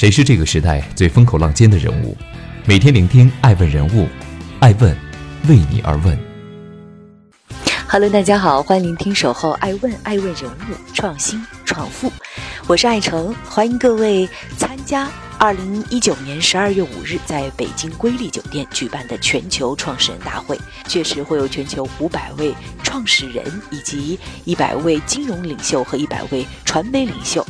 [0.00, 2.16] 谁是这个时代最风口浪尖的人物？
[2.64, 4.08] 每天聆听爱问人物，
[4.58, 4.96] 爱问
[5.46, 6.18] 为你而问。
[7.86, 12.10] Hello，大家好，欢迎聆听守候爱问爱问人物创新创富，
[12.66, 14.26] 我是爱成，欢迎各位
[14.56, 20.58] 参加二零一九年十二月五日在北京瑰丽酒店举办的全球创始人大会。
[20.88, 27.46] 确实会有全球五百位创始人以及一百位金融领袖和一百位传媒领袖。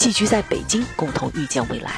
[0.00, 1.90] 寄居在北京，共同预见未来。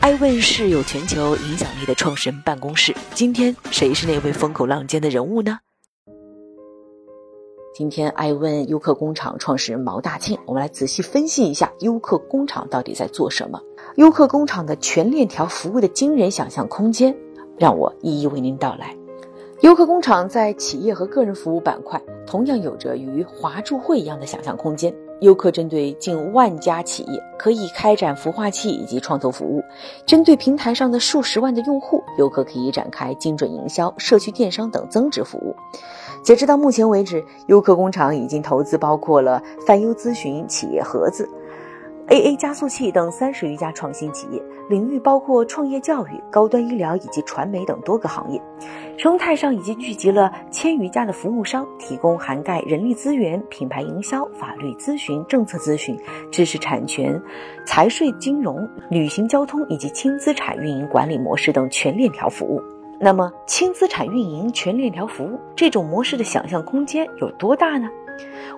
[0.00, 2.94] 爱问是有全球影响力的创始人办公室。
[3.14, 5.58] 今天谁是那位风口浪尖的人物呢？
[7.74, 13.58] 今天爱问优客工厂创始人毛大庆，我们来仔细分析一下优客工厂到底在做什么。
[13.96, 17.16] 优客工厂的全链条服务的惊人想象空间，
[17.56, 18.94] 让我一一为您道来。
[19.62, 24.94] 优客工厂在企业和个人服务板块，同样有着与华住会一样的想象空间。
[25.22, 29.62] 优客针对近万家企业，可以开展孵化器以及创投服务；
[30.04, 35.54] 针对平台上的数十万的用户，优客可以展开精准营销、社区电商等增值服务。
[36.24, 41.28] 截止到目前为止，优客工厂已经投资包括了泛优咨询、企业盒子。
[42.08, 48.42] AA 加速器等三十余家创新企业，领域包括创业教育、高端医疗以及传媒等多个行业。
[48.98, 55.98] 生态上已经聚集了千余家的服务商，提供涵盖人力资源、品牌营销、法律咨询、政策咨询、
[56.30, 57.20] 知识产权、
[57.64, 62.60] 财税金融、旅行交通以及轻资产运营管理模式等全链条服务。
[63.00, 67.88] 那么，轻资产运营全链条服务这种模式的想象空间有多大呢？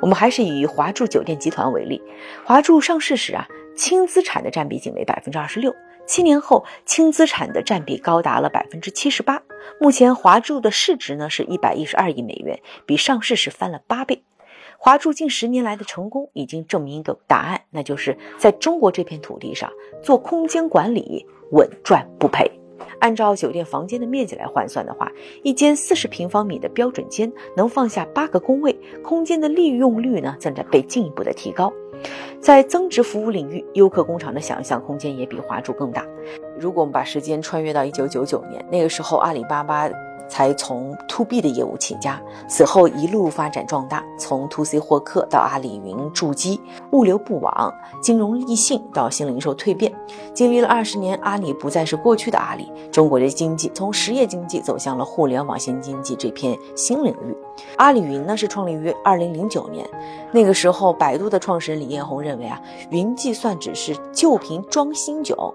[0.01, 2.03] 我们还是以华住酒店集团为例，
[2.45, 5.75] 华住上市时啊，轻资产的占比仅为百分之二十六，
[6.07, 9.43] 七年后轻资产的占比高达了百分之七十八。
[9.81, 14.23] 目前华住的市值呢是一百一十二亿美元，比上市时翻了八倍。
[14.77, 19.71] 华住近十年来的成功已经证明一个答案，那就是在中国这片土地上
[20.03, 22.51] 做空间管理稳赚不赔。
[23.01, 25.11] 按照酒店房间的面积来换算的话，
[25.43, 31.73] 一间四十平方米的标准间能放下八个工位，空间的利用率呢正在被进一步的提高。
[32.41, 36.07] 在增值服务领域，优客工厂的想象空间也比华住更大。
[36.59, 39.89] 如果我们把时间穿越到一九九九年，那个时候阿里巴巴。
[40.29, 46.61] 才从 to B 的业务起家，此后一路发展壮大，从 to C 获客到阿里云筑基、
[46.93, 49.93] 物流布网、金融立信到新零售蜕变，
[50.33, 57.37] 经历了二十年，阿里不再是过去的阿里，中国的经济从实业经济走向了互联网新经济这片新领域。
[57.77, 59.89] 阿里云呢是创立于二零零九年，
[60.33, 62.61] 那个时候百度的创始人李彦宏认为啊，
[62.91, 65.55] 云计算只是旧瓶装新酒。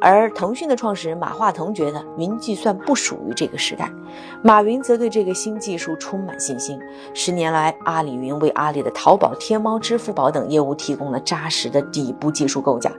[0.00, 3.90] 而腾讯的创始人马化腾觉得云计算不属于这个时代，
[4.42, 6.78] 马云则对这个新技术充满信心。
[7.14, 12.92] 十年来，阿里云为阿里的淘宝、天猫、支付宝等业务提供了扎实的底部技术构架，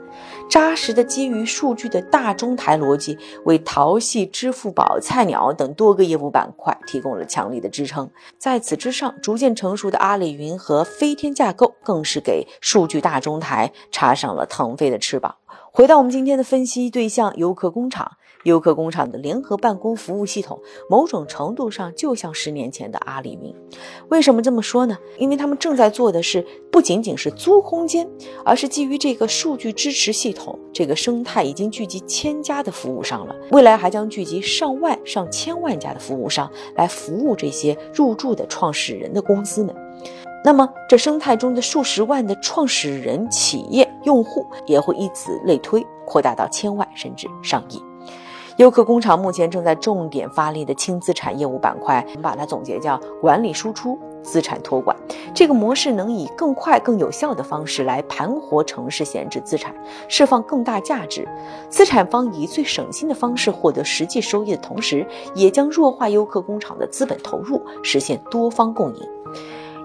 [0.48, 8.08] 扎实的基于数据的大中台逻辑为淘系、支付宝、菜鸟等多个业务板块提供了强力的支撑。
[8.38, 15.36] 在此之上，逐渐成熟的阿里云和飞天架构更是给数据大中台插上了腾飞的翅膀。
[15.70, 18.12] 回到我们今天的分析对象，优客工厂。
[18.44, 23.54] 优客工厂的联合办公服务系统，某种程度上就像十年前的阿里云。
[24.10, 24.98] 为什么这么说呢？
[25.18, 28.06] 因为他们正在做的是不仅仅是租空间，
[28.44, 33.34] 而是基于这个数据支持系统，这个生态已经聚集千家的服务商了。
[33.50, 39.74] 未来还将聚集上万、上千万家的服务商来服务这些入驻的创始人的公司们。
[40.46, 47.82] 那么，这生态中的数十万的创始人、企业、用户也会以此类推，扩大到千万甚至上亿。
[48.58, 54.94] 优客工厂目前正在重点发力的轻资产业务板块，我们把它总结叫管理输出、资产托管。
[55.34, 59.74] 这个模式能以更快、更有效的方式来盘活城市闲置资产，
[60.08, 61.26] 释放更大价值。
[61.70, 69.08] 资产方以最省心的方式获得实际收益的同时，也将弱化优客工厂的资本投入，实现多方共赢。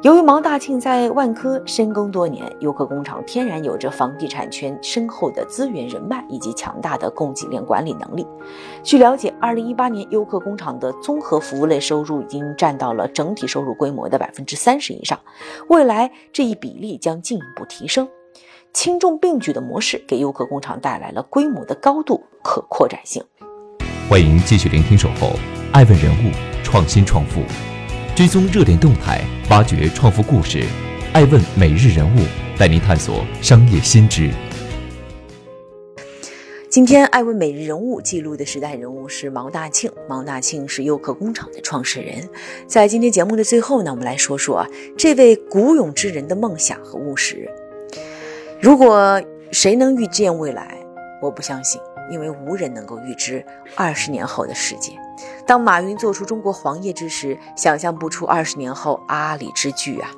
[0.02, 8.26] 由于毛大庆在万科深耕多年，优客工厂天然有着房地产圈深厚的资源人脉以及强大的供给链管理能力。
[8.82, 15.20] 据了解，二零一八年优客工厂的综合服务类收入已经占到了整体收入规模的百分之三十以上，
[15.68, 18.08] 未来这一比例将进一步提升。
[18.72, 23.22] 轻重并举的模式给优客工厂带来了规模的高度可扩展性。
[24.10, 25.28] 欢迎继续聆听《守候》，
[25.74, 26.32] 爱问人物，
[26.64, 27.42] 创新创富。
[28.20, 30.62] 追踪热点动态，挖掘创富故事，
[31.14, 32.20] 爱问每日人物
[32.58, 34.30] 带您探索商业新知。
[36.70, 39.90] 今天，爱问每日人物记录的时代人物是毛大庆。
[40.10, 42.30] 毛大庆是优客工厂的创始人。
[42.68, 44.68] 在今天节目的最后呢，我们来说说，
[44.98, 47.50] 这位古勇之人的梦想和务实。
[48.60, 49.24] 如果
[49.54, 50.78] 谁能预见未来，
[51.22, 51.80] 我不相信，
[52.10, 53.46] 因为无人能够预知
[53.76, 54.94] 二十年后的世界。
[55.46, 60.10] 当马云做出中国黄页之时，想象不出二十年后阿里之巨啊。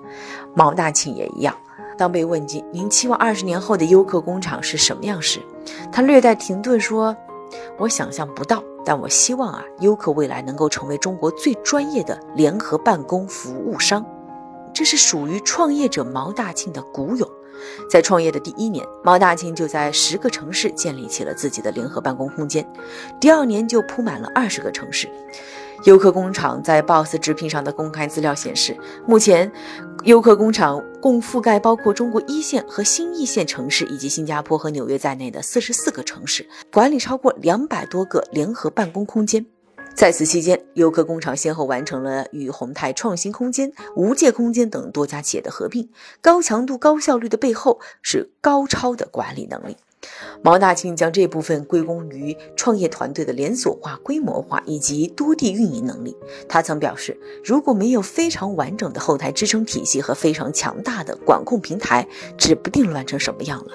[0.53, 1.55] 毛大庆也一样。
[1.97, 5.39] 当被问及您期望二十年后的优客工厂是什么样时，
[5.91, 7.15] 他略带停顿说
[7.77, 14.03] ：“我想象不到，但我希望啊，优客未来能够成为中国最专业的联合办公服务商。”
[14.73, 17.29] 这是属于创业者毛大庆的古勇。
[17.89, 22.65] 在创业的第一年，毛大庆就在十个城市建立起了自己的联合办公空间，
[23.19, 25.09] 第二年就铺满了二十个城市。
[25.85, 28.77] 优客工厂在 BOSS 直聘上的公开资料显示，
[29.07, 29.51] 目前
[30.03, 39.43] 优客工厂共覆盖包括中国一线和新一线城市以及新加坡和纽约在内的四十四个城市，管理超过两百多个联合办公空间。
[39.93, 45.89] 在此期间，优客工厂先后完成了与宏泰创新空间、无界空间等多家企业的合并。
[46.21, 49.77] 高强度、高效率的背后是高超的管理能力。
[50.41, 56.17] 毛大庆将这部分归功于创业团队的连锁化、规模化以及多地运营能力。
[56.49, 63.71] 他曾表示，如果没有非常完整的后台支撑体系和非常强大的管控平台，指不定乱成什么样了。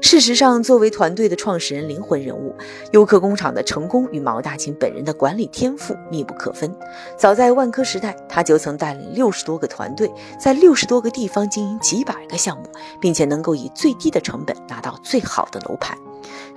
[0.00, 2.54] 事实上，作为团队的创始人灵魂人物，
[2.92, 6.74] 优客工厂的成功与毛大庆本人的管理天赋密不可分。
[7.16, 12.64] 早在万科时代，他就曾带领六十多个团队，在六十多个地方经营几百个项目，
[13.00, 15.96] 并且能够以最低的成本拿到最好的楼盘。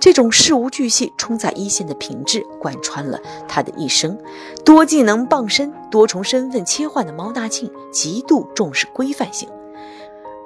[0.00, 4.18] 这种事无巨细、冲在一线的品质，贯穿了他的一生。
[4.64, 9.48] 多技能傍身、多重身份切换的毛大庆，极度重视规范性。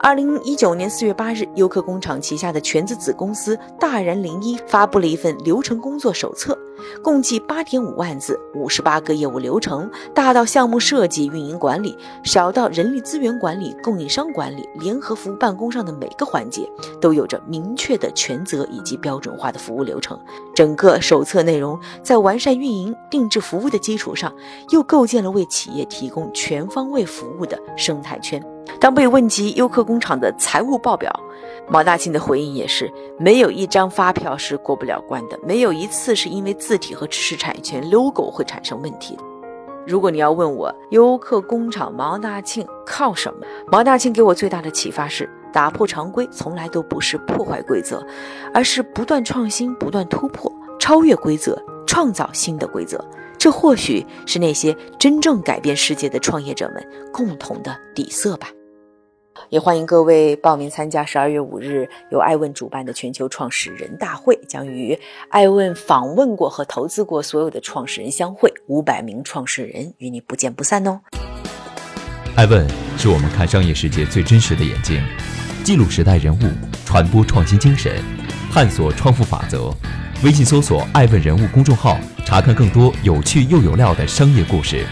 [0.01, 6.57] 二零一九年四月八日，优客工厂旗下的全资子公司大然零一发布了一份流程工作手册，
[7.03, 16.71] 共计八点五万字，五十八个业务流程，大到项目设计、运营管理，小到人力资源管理、供应商管理、联合服务办公上的每个环节，
[17.01, 20.17] 都有着明确的权责以及标准化的服务流程。
[20.55, 24.33] 整个手册内容在完善运营、定制服务的基础上，
[24.71, 28.41] 又构建了为企业提供全方位服务的生态圈。
[28.81, 31.13] 当被问及优客工厂的财务报表，
[31.69, 39.23] 毛大庆的回应也是：没有一张发票是过不了关的，没有一次是因为字体和知识产权 logo 会产生问题的。
[39.87, 48.07] 如果你要问我优客工厂毛大庆靠什么，毛大庆给我最大的启发是：打破常规从来都不是破坏规则，
[48.53, 53.03] 而是不断创新、不断突破、超越规则，创造新的规则。
[53.39, 58.49] 这或许是那些真正改变世界的创业者们共同的底色吧。
[59.51, 64.99] 也欢迎各位报名参加十二月五日由艾问主办的全球创始人大会，将与
[65.31, 71.01] 艾问访问过和投资过所有的创始人相会，五百名创始人与你不见不散哦。
[72.37, 75.03] 艾问是我们看商业世界最真实的眼睛，
[75.65, 76.43] 记录时代人物，
[76.85, 78.03] 传播创新精神，
[78.53, 79.73] 探索创富法则。
[80.25, 84.85] 微信搜索“艾问人物”公众号，查看更多有趣又有料的商业故事。